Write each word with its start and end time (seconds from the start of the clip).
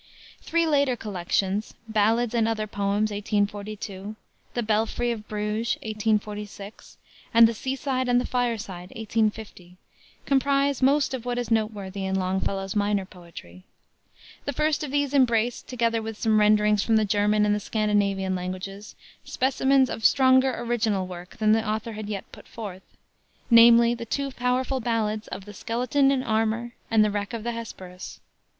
Three 0.41 0.65
later 0.65 0.95
collections, 0.95 1.75
Ballads 1.87 2.33
and 2.33 2.47
Other 2.47 2.65
Poems, 2.65 3.11
1842; 3.11 4.15
the 4.55 4.63
Belfry 4.63 5.11
of 5.11 5.27
Bruges, 5.27 5.75
1846; 5.83 6.97
and 7.35 7.47
the 7.47 7.53
Seaside 7.53 8.09
and 8.09 8.19
the 8.19 8.25
Fireside, 8.25 8.89
1850, 8.95 9.77
comprise 10.25 10.81
most 10.81 11.13
of 11.13 11.23
what 11.23 11.37
is 11.37 11.51
noteworthy 11.51 12.03
in 12.03 12.15
Longfellow's 12.15 12.75
minor 12.75 13.05
poetry. 13.05 13.63
The 14.45 14.53
first 14.53 14.83
of 14.83 14.89
these 14.89 15.13
embraced, 15.13 15.67
together 15.67 16.01
with 16.01 16.17
some 16.17 16.39
renderings 16.39 16.81
from 16.81 16.95
the 16.95 17.05
German 17.05 17.45
and 17.45 17.53
the 17.53 17.59
Scandinavian 17.59 18.33
languages, 18.33 18.95
specimens 19.23 19.87
of 19.87 20.03
stronger 20.03 20.59
original 20.63 21.05
work 21.05 21.37
than 21.37 21.51
the 21.51 21.63
author 21.63 21.91
had 21.91 22.09
yet 22.09 22.25
put 22.31 22.47
forth; 22.47 22.97
namely, 23.51 23.93
the 23.93 24.05
two 24.07 24.31
powerful 24.31 24.79
ballads 24.79 25.27
of 25.27 25.45
the 25.45 25.53
Skeleton 25.53 26.09
in 26.09 26.23
Armor 26.23 26.73
and 26.89 27.05
the 27.05 27.11
Wreck 27.11 27.33
of 27.35 27.43
the 27.43 27.51
Hesperus. 27.51 28.19